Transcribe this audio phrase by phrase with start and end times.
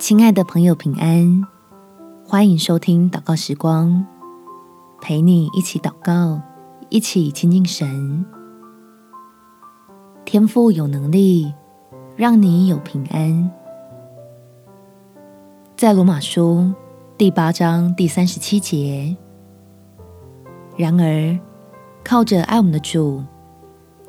[0.00, 1.46] 亲爱的朋友，平安！
[2.24, 4.06] 欢迎收听祷告时光，
[4.98, 6.40] 陪你一起祷告，
[6.88, 8.24] 一起亲近神。
[10.24, 11.52] 天赋有能力
[12.16, 13.50] 让你有平安。
[15.76, 16.72] 在罗马书
[17.18, 19.14] 第八章第三十七节，
[20.78, 21.38] 然而
[22.02, 23.22] 靠着爱我们的主，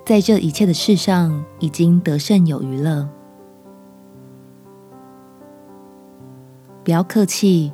[0.05, 3.09] 在这一切的事上已经得胜有余了。
[6.83, 7.71] 不要客气，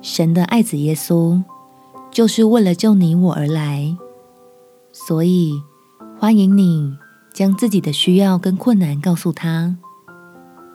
[0.00, 1.42] 神的爱子耶稣
[2.10, 3.96] 就是为了救你我而来，
[4.92, 5.60] 所以
[6.20, 6.96] 欢迎你
[7.32, 9.76] 将自己的需要跟困难告诉他，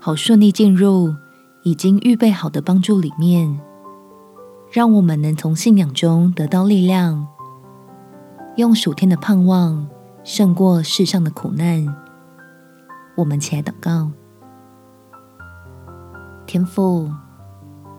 [0.02, 1.15] 好顺利进入
[1.63, 3.59] 已经预备好的帮助里面，
[4.69, 7.25] 让我们能从信仰中得到力量，
[8.57, 9.88] 用属天的盼望
[10.25, 11.95] 胜过世上的苦难。
[13.16, 14.11] 我们起来祷告，
[16.45, 17.09] 天父。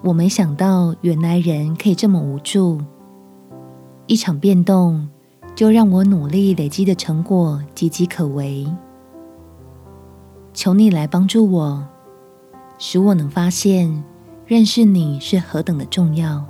[0.03, 2.81] 我没想到，原来人可以这么无助。
[4.07, 5.09] 一场变动，
[5.55, 8.67] 就让我努力累积的成果岌岌可危。
[10.55, 11.87] 求你来帮助我，
[12.79, 14.03] 使我能发现
[14.47, 16.45] 认识你是何等的重要。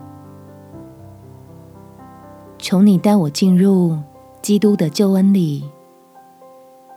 [2.57, 3.99] 求你带我进入
[4.41, 5.65] 基督的救恩里，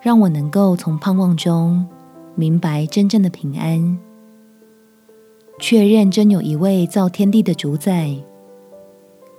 [0.02, 1.88] 让我能够从盼望中
[2.36, 3.98] 明白真正的平安。
[5.66, 8.14] 确认真有一位造天地的主宰，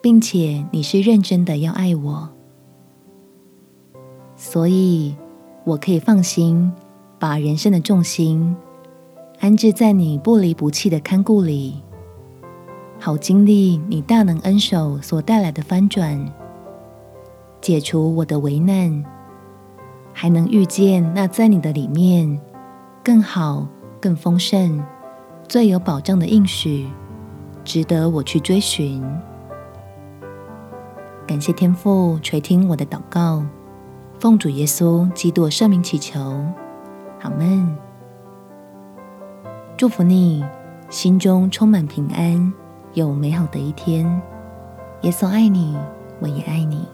[0.00, 2.26] 并且你是认真的要爱我，
[4.34, 5.14] 所以
[5.64, 6.72] 我可以放心
[7.18, 8.56] 把人生的重心
[9.40, 11.82] 安置在你不离不弃的看顾里，
[12.98, 16.32] 好经历你大能恩手所带来的翻转，
[17.60, 19.04] 解除我的危难，
[20.14, 22.40] 还能遇见那在你的里面
[23.04, 23.68] 更好、
[24.00, 24.82] 更丰盛。
[25.54, 26.88] 最有保障的应许，
[27.62, 29.00] 值得我去追寻。
[31.28, 33.40] 感谢天父垂听我的祷告，
[34.18, 36.20] 奉主耶稣基督圣名祈求，
[37.20, 37.78] 阿们。
[39.76, 40.44] 祝福你，
[40.90, 42.52] 心中充满平安，
[42.94, 44.04] 有美好的一天。
[45.02, 45.76] 耶稣爱你，
[46.18, 46.84] 我也爱你。